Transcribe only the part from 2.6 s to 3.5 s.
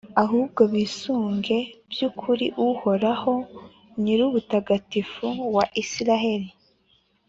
Uhoraho,